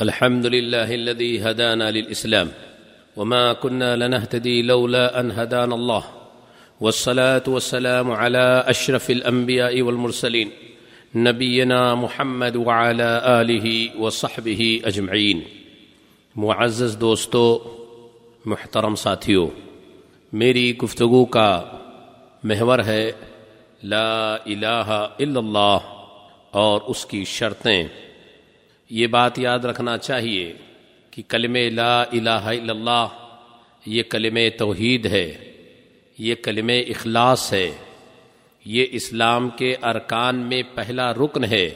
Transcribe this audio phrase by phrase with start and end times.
[0.00, 2.48] الحمد لله الذي هدانا للاسلام
[3.16, 6.02] وما كنا لنهتدي لولا ان هدانا الله
[6.80, 10.50] والصلاه والسلام على اشرف الانبياء والمرسلين
[11.14, 15.40] نبينا محمد وعلى اله وصحبه اجمعين
[16.36, 17.58] معزز دوستو،
[18.44, 19.48] محترم ساتھیو،
[20.32, 21.62] میری گفتگو کا
[22.44, 23.12] محور ہے
[23.82, 25.78] لا الہ الا اللہ
[26.50, 27.84] اور اس کی شرطیں۔
[28.90, 30.52] یہ بات یاد رکھنا چاہیے
[31.10, 33.06] کہ کلم لا الہ الا اللہ،
[33.86, 35.52] یہ کلم توحید ہے،
[36.18, 37.70] یہ کلم اخلاص ہے،
[38.64, 41.70] یہ اسلام کے ارکان میں پہلا رکن ہے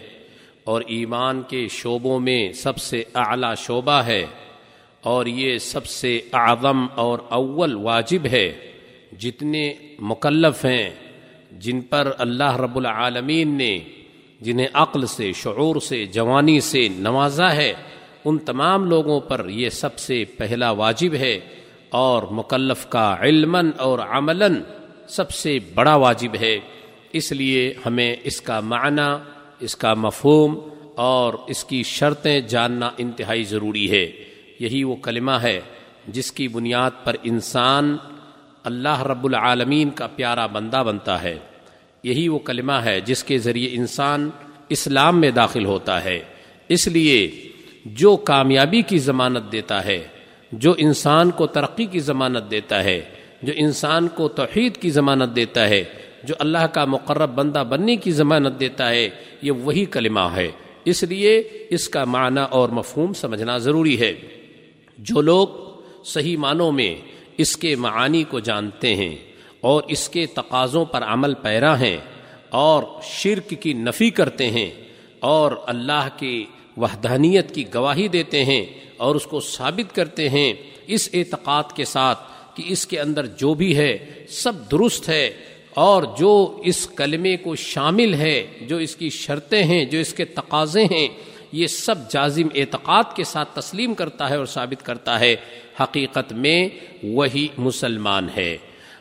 [0.65, 4.27] اور ایمان کے شعبوں میں سب سے اعلیٰ شعبہ ہے
[5.01, 8.71] اور یہ سب سے اعظم اور اول واجب ہے۔
[9.19, 10.91] جتنے مکلف ہیں،
[11.53, 13.79] جن پر اللہ رب العالمین نے
[14.41, 17.73] جنہیں عقل سے، شعور سے، جوانی سے نوازا ہے،
[18.25, 21.41] ان تمام لوگوں پر یہ سب سے پہلا واجب ہے
[21.91, 24.63] اور مکلف کا علم اور عملاً
[25.09, 26.59] سب سے بڑا واجب ہے۔
[27.13, 29.17] اس لیے ہمیں اس کا معنی،
[29.61, 30.59] اس کا مفہوم
[30.95, 34.11] اور اس کی شرطیں جاننا انتہائی ضروری ہے۔
[34.59, 35.61] یہی وہ کلمہ ہے
[36.09, 37.97] جس کی بنیاد پر انسان
[38.65, 41.39] اللہ رب العالمین کا پیارا بندہ بنتا ہے۔
[42.03, 44.31] یہی وہ کلمہ ہے جس کے ذریعے انسان
[44.69, 46.21] اسلام میں داخل ہوتا ہے۔
[46.69, 47.31] اس لیے
[47.85, 50.03] جو کامیابی کی ضمانت دیتا ہے،
[50.53, 53.01] جو انسان کو ترقی کی ضمانت دیتا ہے،
[53.43, 55.85] جو انسان کو توحید کی ضمانت دیتا ہے،
[56.25, 59.09] جو اللہ کا مقرب بندہ بننے کی ضمانت دیتا ہے،
[59.43, 60.49] یہ وہی کلمہ ہے۔
[60.85, 64.15] اس لیے اس کا معنی اور مفہوم سمجھنا ضروری ہے۔
[64.99, 65.49] جو لوگ
[66.05, 66.95] صحیح معنوں میں
[67.39, 69.17] اس کے معانی کو جانتے ہیں
[69.61, 71.97] اور اس کے تقاضوں پر عمل پیرا ہیں
[72.51, 74.71] اور شرک کی نفی کرتے ہیں
[75.21, 76.45] اور اللہ کی
[76.77, 78.67] وحدانیت کی گواہی دیتے ہیں
[78.97, 80.53] اور اس کو ثابت کرتے ہیں
[80.87, 82.19] اس اعتقاد کے ساتھ
[82.57, 83.99] کہ اس کے اندر جو بھی ہے
[84.29, 85.31] سب درست ہے
[85.71, 90.25] اور جو اس کلمے کو شامل ہے، جو اس کی شرطیں ہیں، جو اس کے
[90.25, 91.09] تقاضے ہیں،
[91.53, 95.37] یہ سب جازم اعتقاد کے ساتھ تسلیم کرتا ہے اور ثابت کرتا ہے۔
[95.81, 96.69] حقیقت میں
[97.03, 98.57] وہی مسلمان ہے۔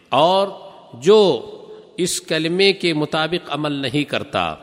[0.09, 0.47] اور
[0.93, 1.45] جو
[1.97, 4.55] اس کلمے کے مطابق عمل نہیں کرتا،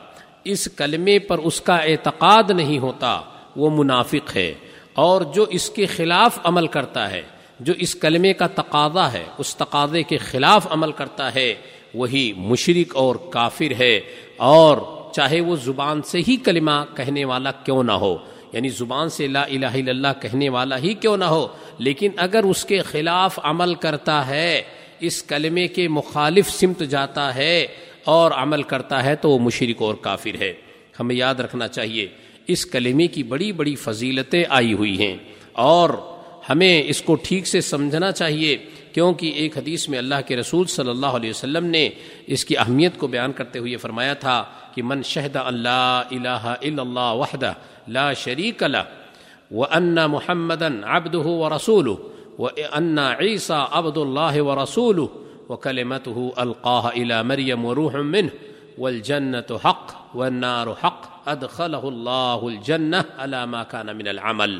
[0.44, 3.20] اس کلمے پر اس کا اعتقاد نہیں ہوتا،
[3.56, 4.54] وہ منافق ہے۔
[4.94, 7.22] اور جو اس کے خلاف عمل کرتا ہے،
[7.60, 11.54] جو اس کلمے کا تقاضا ہے، اس تقاضے کے خلاف عمل کرتا ہے،
[11.94, 14.00] وہی مشرق اور کافر ہے۔
[14.36, 14.76] اور
[15.12, 18.16] چاہے وہ زبان سے ہی کلمہ کہنے والا کیوں نہ ہو
[18.52, 22.42] یعنی زبان سے لا الہ الا اللہ کہنے والا ہی کیوں نہ ہو، لیکن اگر
[22.42, 24.62] اس کے خلاف عمل کرتا ہے
[25.00, 27.66] اس کلمے کے مخالف سمت جاتا ہے
[28.04, 30.52] اور عمل کرتا ہے تو وہ مشرق اور کافر ہے۔
[31.00, 32.06] ہمیں یاد رکھنا چاہیے،
[32.46, 35.16] اس کلمے کی بڑی بڑی فضیلتیں آئی ہوئی ہیں
[35.52, 35.90] اور
[36.48, 38.56] ہمیں اس کو ٹھیک سے سمجھنا چاہیے
[38.92, 41.90] کیونکہ ایک حدیث میں اللہ کے رسول صلی اللہ علیہ وسلم نے
[42.26, 46.82] اس کی اہمیت کو بیان کرتے ہوئے فرمایا تھا کہ من شہد اللہ الہ الا
[46.82, 47.52] اللہ وحدہ
[47.88, 48.84] لا شریک لہ
[49.50, 55.08] وان محمدا عبدہ ورسولہ وان عیسی عبد اللہ ورسولہ
[55.48, 58.30] وكلمته القاها الى مريم وروح منه
[58.78, 64.58] والجنه حق والنار حق ادخله الله الجنه على ما كان من العمل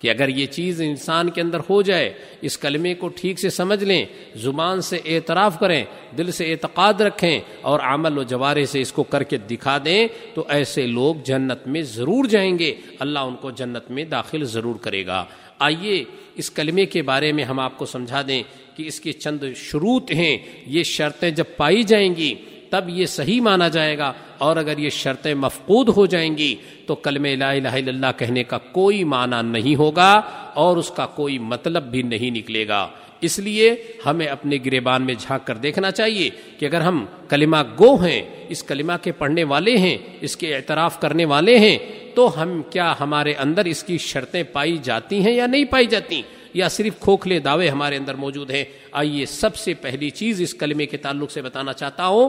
[0.00, 2.12] کہ اگر یہ چیز انسان کے اندر ہو جائے،
[2.46, 5.84] اس کلمے کو ٹھیک سے سمجھ لیں، زبان سے اعتراف کریں،
[6.18, 10.06] دل سے اعتقاد رکھیں اور عمل و جوارے سے اس کو کر کے دکھا دیں،
[10.34, 14.76] تو ایسے لوگ جنت میں ضرور جائیں گے۔ اللہ ان کو جنت میں داخل ضرور
[14.82, 15.24] کرے گا۔
[15.58, 18.42] آئیے اس کلمے کے بارے میں ہم آپ کو سمجھا دیں
[18.76, 22.34] کہ اس کے چند شروط ہیں۔ یہ شرطیں جب پائی جائیں گی،
[22.70, 26.54] تب یہ صحیح مانا جائے گا۔ اور اگر یہ شرطیں مفقود ہو جائیں گی،
[26.86, 30.12] تو کلم لا الہ الا اللہ کہنے کا کوئی معنی نہیں ہوگا
[30.54, 32.88] اور اس کا کوئی مطلب بھی نہیں نکلے گا۔
[33.20, 33.74] اس لیے
[34.06, 38.62] ہمیں اپنے گریبان میں جھانک کر دیکھنا چاہیے کہ اگر ہم کلمہ گو ہیں، اس
[38.62, 41.78] کلمہ کے پڑھنے والے ہیں، اس کے اعتراف کرنے والے ہیں
[42.16, 46.22] تو ہم کیا ہمارے اندر اس کی شرطیں پائی جاتی ہیں یا نہیں پائی جاتی؟
[46.54, 50.86] یا صرف کھوکھلے دعوے ہمارے اندر موجود ہیں؟ آئیے سب سے پہلی چیز اس کلمے
[50.86, 52.28] کے تعلق سے بتانا چاہتا ہوں۔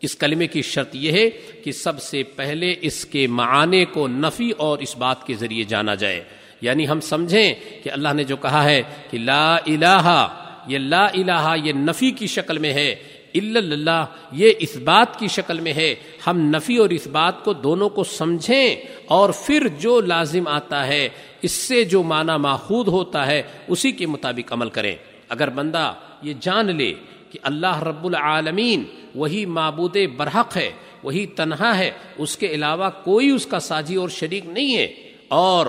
[0.00, 1.30] اس کلمے کی شرط یہ ہے
[1.64, 5.94] کہ سب سے پہلے اس کے معانے کو نفی اور اس بات کے ذریعے جانا
[5.94, 6.24] جائے۔
[6.60, 10.28] یعنی ہم سمجھیں کہ اللہ نے جو کہا ہے کہ لا الہ،
[10.66, 12.94] یہ لا الہ یہ نفی کی شکل میں ہے۔
[13.34, 15.94] اللہ یہ اس بات کی شکل میں ہے
[16.26, 18.76] ہم نفی اور اس بات کو دونوں کو سمجھیں
[19.08, 21.08] اور پھر جو لازم آتا ہے
[21.42, 24.94] اس سے جو معنی ماخود ہوتا ہے اسی کے مطابق عمل کریں
[25.28, 25.92] اگر بندہ
[26.22, 26.92] یہ جان لے
[27.32, 28.84] کہ اللہ رب العالمین
[29.14, 30.70] وہی معبود برحق ہے
[31.02, 34.86] وہی تنہا ہے اس کے علاوہ کوئی اس کا ساجی اور شریک نہیں ہے
[35.28, 35.66] اور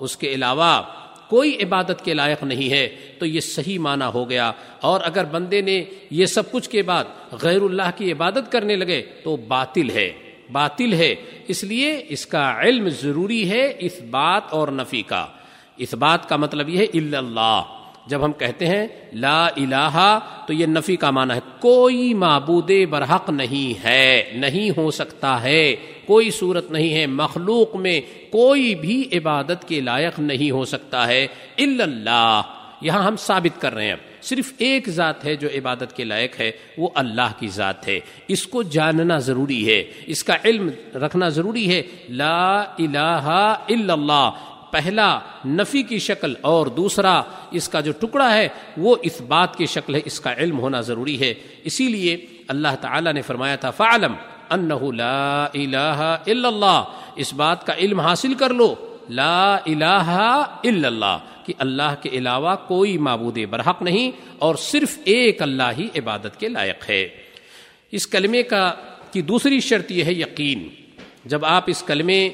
[0.00, 0.70] اس کے علاوہ
[1.28, 2.88] کوئی عبادت کے لائق نہیں ہے،
[3.18, 7.04] تو یہ صحیح معنی ہو گیا۔ اور اگر بندے نے یہ سب کچھ کے بعد
[7.42, 10.12] غیر اللہ کی عبادت کرنے لگے، تو باطل ہے۔
[10.52, 11.14] باطل ہے۔
[11.48, 15.26] اس لیے اس کا علم ضروری ہے اس بات اور نفی کا۔
[15.76, 17.73] اس بات کا مطلب یہ ہے اللہ۔
[18.06, 23.30] جب ہم کہتے ہیں لا الہ تو یہ نفی کا معنی ہے، کوئی معبود برحق
[23.30, 29.68] نہیں ہے، نہیں ہو سکتا ہے، کوئی صورت نہیں ہے، مخلوق میں کوئی بھی عبادت
[29.68, 31.26] کے لائق نہیں ہو سکتا ہے
[31.58, 32.40] اللہ۔
[32.80, 36.50] یہاں ہم ثابت کر رہے ہیں، صرف ایک ذات ہے جو عبادت کے لائق ہے،
[36.78, 41.70] وہ اللہ کی ذات ہے۔ اس کو جاننا ضروری ہے، اس کا علم رکھنا ضروری
[41.70, 44.30] ہے، لا الہ الا اللہ۔
[44.74, 49.66] پہلا نفی کی شکل اور دوسرا اس کا جو ٹکڑا ہے، وہ اس بات کی
[49.66, 51.34] شکل ہے، اس کا علم ہونا ضروری ہے۔
[51.64, 52.16] اسی لیے
[52.48, 54.14] اللہ تعالی نے فرمایا تھا فعلم
[54.50, 56.82] انہ لا الہ الا اللہ
[57.16, 58.74] اس بات کا علم حاصل کر لو۔
[59.10, 60.10] لا الہ
[60.64, 65.88] الا اللہ کہ اللہ کے علاوہ کوئی معبود برحق نہیں اور صرف ایک اللہ ہی
[65.96, 67.08] عبادت کے لائق ہے۔
[67.90, 68.74] اس کلمے کا
[69.12, 70.68] کی دوسری شرط یہ ہے یقین۔
[71.24, 72.28] جب آپ اس کلمے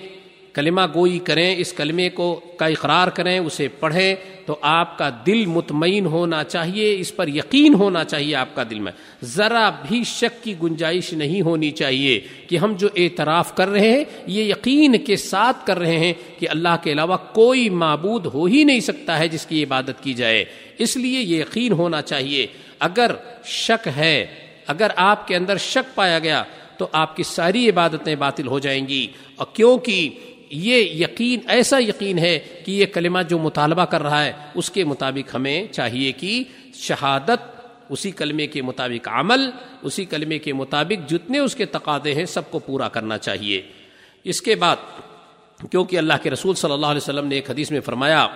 [0.53, 4.15] کلمہ گوئی کریں، اس کلمے کو کا اقرار کریں، اسے پڑھیں،
[4.47, 8.79] تو آپ کا دل مطمئن ہونا چاہیے، اس پر یقین ہونا چاہیے آپ کا دل
[8.79, 8.93] میں۔
[9.23, 14.05] ذرا بھی شک کی گنجائش نہیں ہونی چاہیے کہ ہم جو اعتراف کر رہے ہیں،
[14.27, 18.65] یہ یقین کے ساتھ کر رہے ہیں کہ اللہ کے علاوہ کوئی معبود ہو ہی
[18.65, 20.45] نہیں سکتا ہے جس کی عبادت کی جائے۔
[20.79, 22.47] اس لیے یہ یقین ہونا چاہیے۔
[22.79, 23.11] اگر
[23.45, 24.27] شک ہے،
[24.67, 26.45] اگر آپ کے اندر شک پایا گیا،
[26.77, 29.07] تو آپ کی ساری عبادتیں باطل ہو جائیں گی۔
[29.37, 30.09] اور کیونکہ
[30.51, 34.85] یہ یقین، ایسا یقین ہے کہ یہ کلمہ جو مطالبہ کر رہا ہے، اس کے
[34.85, 36.45] مطابق ہمیں چاہیے کہ
[36.75, 37.41] شہادت
[37.89, 39.51] اسی کلمے کے مطابق عمل،
[39.83, 43.61] اسی کلمے کے مطابق جتنے اس کے تقاضے ہیں، سب کو پورا کرنا چاہیے۔
[44.25, 44.77] اس کے بعد،
[45.71, 48.27] کیونکہ اللہ کے رسول صلی اللہ علیہ وسلم نے ایک حدیث میں فرمایا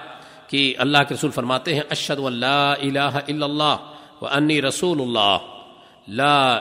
[0.47, 5.39] کہ اللہ کے رسول فرماتے ہیں اشد اللہ الہ الا اللہ و انی رسول اللہ،
[6.09, 6.61] لا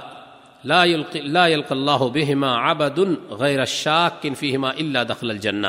[0.63, 2.99] لا يلق لا يلق اللہ بہما عبد
[3.29, 5.67] غیر الشاک فیہما الا دخل الجنہ۔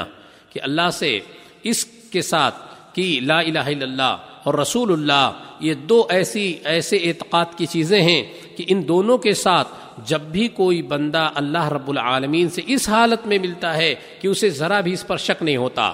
[0.51, 1.21] کہ اللہ سے
[1.63, 2.55] اس کے ساتھ
[2.95, 5.31] کہ لا الہ الا اللہ اور رسول اللہ،
[5.61, 8.23] یہ دو ایسی، ایسے اعتقاد کی چیزیں ہیں
[8.57, 9.69] کہ ان دونوں کے ساتھ
[10.05, 14.51] جب بھی کوئی بندہ اللہ رب العالمین سے اس حالت میں ملتا ہے کہ اسے
[14.51, 15.93] ذرا بھی اس پر شک نہیں ہوتا۔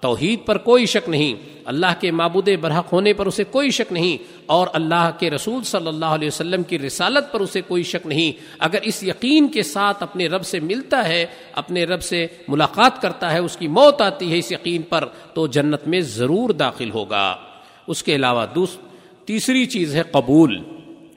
[0.00, 1.34] توحید پر کوئی شک نہیں،
[1.64, 4.16] اللہ کے معبود برحق ہونے پر اسے کوئی شک نہیں،
[4.46, 8.32] اور اللہ کے رسول صلی اللہ علیہ وسلم کی رسالت پر اسے کوئی شک نہیں۔
[8.58, 13.32] اگر اس یقین کے ساتھ اپنے رب سے ملتا ہے، اپنے رب سے ملاقات کرتا
[13.32, 15.04] ہے، اس کی موت آتی ہے اس یقین پر،
[15.34, 17.36] تو جنت میں ضرور داخل ہوگا۔
[17.86, 18.46] اس کے علاوہ
[19.24, 20.58] تیسری چیز ہے قبول۔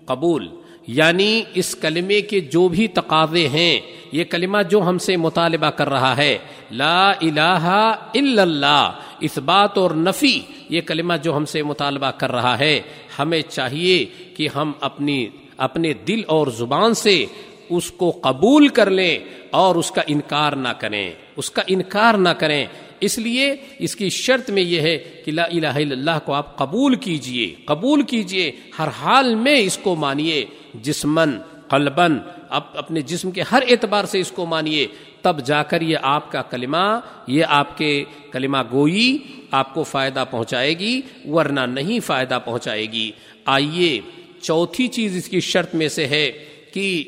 [0.06, 0.48] قبول
[0.88, 3.80] یعنی اس کلمے کے جو بھی تقاضے ہیں
[4.12, 6.38] یہ کلمہ جو ہم سے مطالبہ کر رہا ہے۔
[6.72, 12.32] لا الہ الا اللہ اس بات اور نفی، یہ کلمہ جو ہم سے مطالبہ کر
[12.32, 12.82] رہا ہے۔
[13.20, 14.06] ہمیں چاہیے
[14.36, 15.28] کہ ہم اپنی،
[15.58, 17.26] اپنے دل اور زبان سے
[17.70, 19.20] اس کو قبول کر لیں
[19.52, 22.66] اور اس کا انکار نہ کریں۔ اس کا انکار نہ کریں۔
[23.00, 26.58] اس لیے اس کی شرط میں یہ ہے کہ لا الہ الا اللہ کو آپ
[26.58, 31.38] قبول کیجیے۔ قبول کیجیے۔ ہر حال میں اس کو مانیے۔ جسمن
[31.68, 32.18] قلبن
[32.52, 34.88] اب اپنے جسم کے ہر اعتبار سے اس کو مانیے،
[35.22, 39.18] تب جا کر یہ آپ کا کلمہ، یہ آپ کے کلمہ گوئی
[39.52, 43.12] آپ کو فائدہ پہنچائے گی، ورنہ نہیں فائدہ پہنچائے گی۔
[43.46, 44.02] آئیے،
[44.42, 46.32] چوتھی چیز اس کی شرط میں سے ہے
[46.74, 47.04] کہ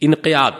[0.00, 0.52] انقیات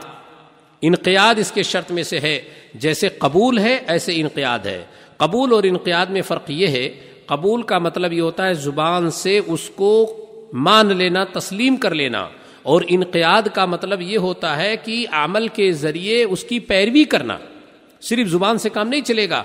[0.81, 2.41] انقیاد اس کے شرط میں سے ہے،
[2.75, 4.85] جیسے قبول ہے، ایسے انقیاد ہے۔
[5.17, 6.89] قبول اور انقیاد میں فرق یہ ہے،
[7.27, 10.17] قبول کا مطلب یہ ہوتا ہے زبان سے اس کو
[10.53, 12.29] مان لینا، تسلیم کر لینا۔
[12.63, 17.39] اور انقیاد کا مطلب یہ ہوتا ہے کہ عمل کے ذریعے اس کی پیروی کرنا۔
[18.01, 19.43] صرف زبان سے کام نہیں چلے گا۔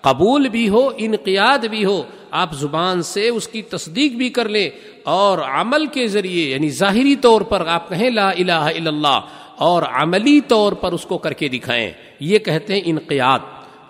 [0.00, 4.70] قبول بھی ہو، انقیاد بھی ہو، آپ زبان سے اس کی تصدیق بھی کر لیں۔
[5.04, 9.20] اور عمل کے ذریعے یعنی ظاہری طور پر آپ کہیں لا الہ الا اللہ
[9.56, 13.38] اور عملی طور پر اس کو کر کے دکھائیں۔ یہ کہتے ہیں انقیاد۔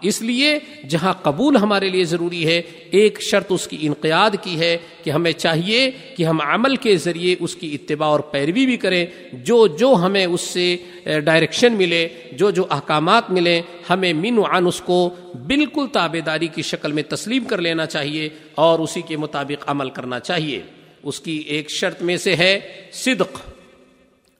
[0.03, 4.79] اس لیے جہاں قبول ہمارے لیے ضروری ہے، ایک شرط اس کی انقیاد کی ہے
[5.05, 9.07] کہ ہمیں چاہیے کہ ہم عمل کے ذریعے اس کی اتباع اور پیروی بھی کریں۔
[9.33, 10.77] جو جو ہمیں اس سے
[11.25, 15.15] ڈائریکشن ملے، جو جو احکامات ملیں، ہمیں من عن اس کو
[15.47, 19.91] بالکل تابے داری کی شکل میں تسلیم کر لینا چاہیے اور اسی کے مطابق عمل
[19.91, 20.63] کرنا چاہیے۔
[21.03, 22.61] اس کی ایک شرط میں سے ہے
[22.93, 23.39] صدق۔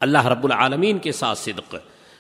[0.01, 1.75] اللہ رب العالمین کے ساتھ صدق۔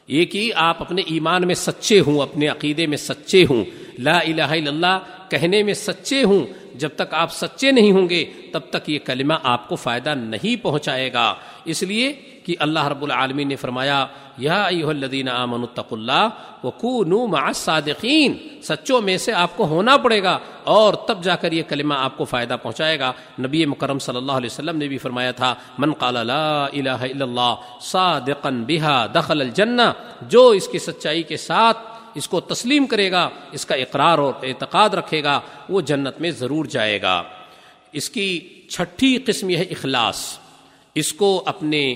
[0.06, 3.64] یہ کہ آپ اپنے ایمان میں سچے ہوں، اپنے عقیدے میں سچے ہوں،
[3.98, 8.24] لا الہ الا اللہ، کہنے میں سچے ہوں جب تک آپ سچے نہیں ہوں گے،
[8.52, 11.34] تب تک یہ کلمہ آپ کو فائدہ نہیں پہنچائے گا۔
[11.64, 12.12] اس لیے
[12.44, 14.06] کہ اللہ رب العالمین نے فرمایا،
[14.38, 16.28] یا الذین آمنوا اتقوا اللہ
[16.64, 21.52] وکونوا مع الصادقین۔ سچوں میں سے آپ کو ہونا پڑے گا اور تب جا کر
[21.52, 24.98] یہ کلمہ آپ کو فائدہ پہنچائے گا۔ نبی مکرم صلی اللہ علیہ وسلم نے بھی
[24.98, 30.78] فرمایا تھا، من قال لا الہ الا اللہ صادقا بها دخل الجنہ، جو اس کی
[30.78, 31.78] سچائی کے ساتھ
[32.14, 36.30] اس کو تسلیم کرے گا، اس کا اقرار اور اعتقاد رکھے گا، وہ جنت میں
[36.30, 37.22] ضرور جائے گا۔
[37.92, 40.38] اس کی چھٹی قسم یہ ہے اخلاص۔
[40.94, 41.94] اس کو اپنے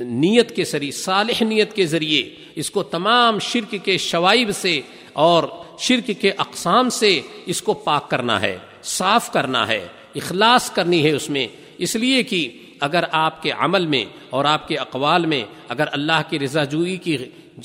[0.00, 4.80] نیت کے ذریعے، صالح نیت کے ذریعے، اس کو تمام شرک کے شوائب سے
[5.12, 5.42] اور
[5.78, 11.10] شرک کے اقسام سے اس کو پاک کرنا ہے، صاف کرنا ہے، اخلاص کرنی ہے
[11.10, 11.46] اس میں۔
[11.78, 12.48] اس لیے کہ
[12.80, 16.96] اگر آپ کے عمل میں اور آپ کے اقوال میں، اگر اللہ کی رضا جوئی
[16.96, 17.16] کی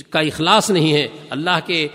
[0.09, 1.87] کا اخلاص نہیں ہے، اللہ کے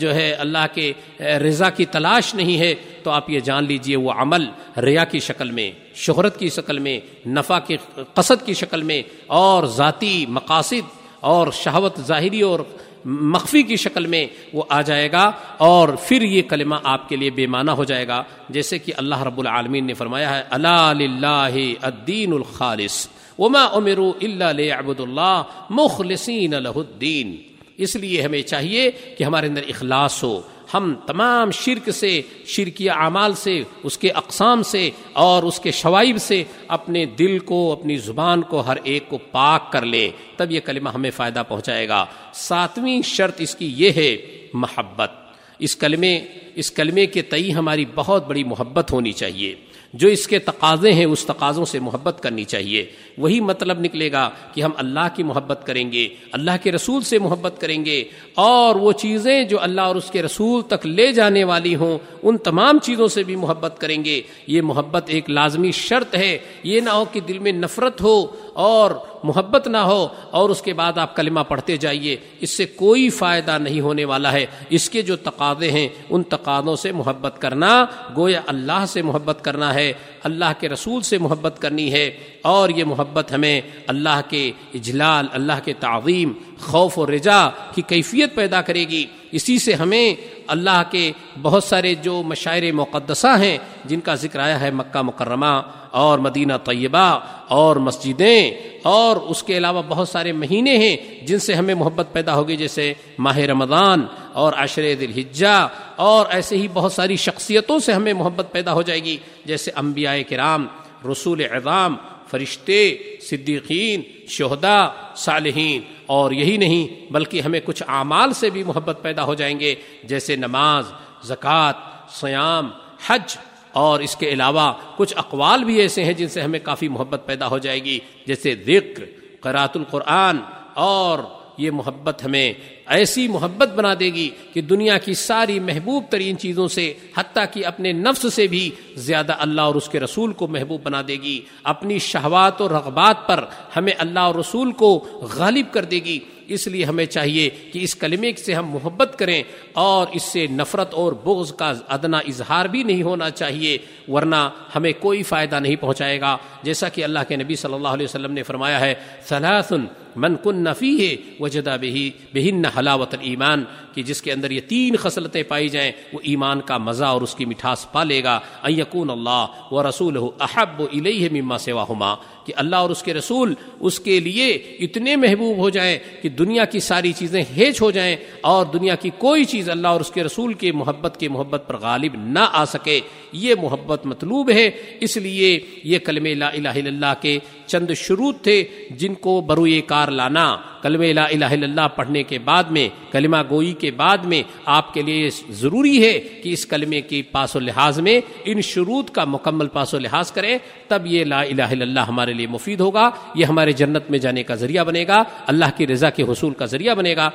[0.00, 4.12] جو ہے، اللہ کے رضا کی تلاش نہیں ہے، تو آپ یہ جان لیجیے وہ
[4.12, 4.44] عمل
[4.80, 7.76] ریا کی شکل میں، شہرت کی شکل میں، نفع کی
[8.14, 12.60] قصد کی شکل میں اور ذاتی مقاصد اور شہوت ظاہری اور
[13.04, 17.30] مخفی کی شکل میں وہ آ جائے گا اور پھر یہ کلمہ آپ کے لیے
[17.30, 22.32] بے معنی ہو جائے گا۔ جیسے کہ اللہ رب العالمین نے فرمایا ہے اللہ الدین
[22.32, 23.06] الخالص
[23.40, 27.36] وما امروا الا ليعبدوا الله مخلصين له الدين
[27.76, 30.40] اس لیے ہمیں چاہیے کہ ہمارے اندر اخلاص ہو۔
[30.74, 36.16] ہم تمام شرک سے شرکی اعمال سے، اس کے اقسام سے اور اس کے شوائب
[36.18, 40.60] سے اپنے دل کو، اپنی زبان کو ہر ایک کو پاک کر لے تب یہ
[40.60, 44.16] کلمہ ہمیں فائدہ پہنچائے گا۔ ساتویں شرط اس کی یہ ہے،
[44.52, 45.10] محبت۔
[45.58, 46.20] اس کلمے
[46.54, 49.54] اس کلمے کے تئی ہماری بہت بڑی محبت ہونی چاہیے۔
[49.94, 52.86] جو اس کے تقاضے ہیں، اس تقاضوں سے محبت کرنی چاہیے۔
[53.20, 57.18] وہی مطلب نکلے گا کہ ہم اللہ کی محبت کریں گے، اللہ کے رسول سے
[57.18, 61.44] محبت کریں گے۔ اور وہ چیزیں جو اللہ اور اس کے رسول تک لے جانے
[61.44, 66.14] والی ہوں، ان تمام چیزوں سے بھی محبت کریں گے۔ یہ محبت ایک لازمی شرط
[66.14, 68.90] ہے۔ یہ نہ ہو کہ دل میں نفرت ہو اور
[69.24, 73.58] محبت نہ ہو اور اس کے بعد آپ کلمہ پڑھتے جائیے۔ اس سے کوئی فائدہ
[73.58, 77.84] نہیں ہونے والا ہے۔ اس کے جو تقاضے ہیں، ان تقاضوں سے محبت کرنا،
[78.16, 79.92] گویا اللہ سے محبت کرنا ہے۔
[80.24, 82.10] اللہ کے رسول سے محبت کرنی ہے۔
[82.42, 88.34] اور یہ محبت ہمیں اللہ کے اجلال، اللہ کے تعظیم، خوف و رجا کی کیفیت
[88.34, 90.14] پیدا کرے گی۔ اسی سے ہمیں
[90.46, 95.60] اللہ کے بہت سارے جو مشاعر مقدسہ ہیں، جن کا ذکر آیا ہے مکہ مکرمہ
[95.90, 97.18] اور مدینہ طیبہ
[97.48, 98.50] اور مسجدیں
[98.82, 102.92] اور اس کے علاوہ بہت سارے مہینے ہیں جن سے ہمیں محبت پیدا ہوگی، جیسے
[103.18, 108.72] ماہ رمضان اور عشر دلحجہ اور ایسے ہی بہت ساری شخصیتوں سے ہمیں محبت پیدا
[108.72, 110.66] ہو جائے گی، جیسے انبیاء کرام،
[111.10, 111.96] رسول اعظام
[112.30, 114.78] فرشتے، صدیقین شہدا
[115.16, 119.74] صالحین، اور یہی نہیں، بلکہ ہمیں کچھ اعمال سے بھی محبت پیدا ہو جائیں گے،
[120.04, 120.92] جیسے نماز،
[121.26, 121.78] زکوٰۃ
[122.14, 122.70] سیام
[123.06, 123.36] حج،
[123.72, 127.48] اور اس کے علاوہ کچھ اقوال بھی ایسے ہیں جن سے ہمیں کافی محبت پیدا
[127.48, 129.04] ہو جائے گی، جیسے ذکر
[129.40, 130.38] قرات القرآن،
[130.74, 131.18] اور
[131.60, 132.52] یہ محبت ہمیں
[132.86, 137.66] ایسی محبت بنا دے گی کہ دنیا کی ساری محبوب ترین چیزوں سے، حتیٰ کہ
[137.66, 141.40] اپنے نفس سے بھی زیادہ اللہ اور اس کے رسول کو محبوب بنا دے گی۔
[141.64, 143.44] اپنی شہوات و رغبات پر
[143.76, 147.94] ہمیں اللہ اور رسول کو غالب کر دے گی۔ اس لیے ہمیں چاہیے کہ اس
[147.94, 152.82] کلمے سے ہم محبت کریں اور اس سے نفرت اور بغض کا ادنا اظہار بھی
[152.82, 157.56] نہیں ہونا چاہیے، ورنہ ہمیں کوئی فائدہ نہیں پہنچائے گا۔ جیسا کہ اللہ کے نبی
[157.56, 158.94] صلی اللہ علیہ وسلم نے فرمایا ہے
[159.28, 159.84] سلاسن
[160.16, 163.64] من کن نفی ہے وجدہ بہی بہن حلاوت ایمان
[163.94, 167.34] کہ جس کے اندر یہ تین خصلتیں پائی جائیں، وہ ایمان کا مزہ اور اس
[167.34, 172.14] کی مٹھاس پا لے گا ایکون اللہ و رسول احب الیہ مما سواہما۔
[172.50, 176.64] کہ اللہ اور اس کے رسول اس کے لیے اتنے محبوب ہو جائیں کہ دنیا
[176.64, 180.24] کی ساری چیزیں ہیچ ہو جائیں اور دنیا کی کوئی چیز اللہ اور اس کے
[180.24, 183.00] رسول کے محبت کے محبت پر غالب نہ آ سکے۔
[183.32, 188.42] یہ محبت مطلوب ہے۔ اس لیے یہ کلم لا الہ الا اللہ کے چند شروط
[188.42, 192.88] تھے جن کو بروئے کار لانا۔ کلم لا الہ الا اللہ پڑھنے کے بعد میں،
[193.10, 197.56] کلمہ گوئی کے بعد میں آپ کے لیے ضروری ہے کہ اس کلمے کی پاس
[197.56, 201.62] و لحاظ میں ان شروط کا مکمل پاس و لحاظ کریں۔ تب یہ لا الہ
[201.62, 205.04] الا اللہ ہمارے لیے لیے مفید ہوگا۔ یہ ہمارے جنت میں جانے کا ذریعہ بنے
[205.08, 207.30] گا۔ اللہ کی رضا کے حصول کا ذریعہ بنے گا۔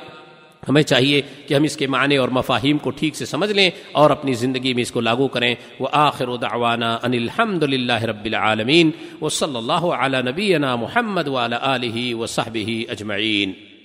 [0.68, 4.10] ہمیں چاہیے کہ ہم اس کے معنی اور مفاہیم کو ٹھیک سے سمجھ لیں اور
[4.10, 8.90] اپنی زندگی میں اس کو لاگو کریں۔ وہ آخر دعوانا ان الحمد للہ رب العالمین۔
[9.20, 12.58] و صلی اللہ علیہ نبینا محمد والا علیہ و صحب
[12.90, 13.75] اجمعین۔